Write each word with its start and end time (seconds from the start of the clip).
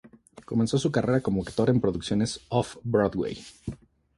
Comenzó 0.47 0.79
su 0.79 0.91
carrera 0.91 1.21
como 1.21 1.43
actor 1.43 1.69
en 1.69 1.79
producciones 1.79 2.39
off-Broadway. 2.49 3.37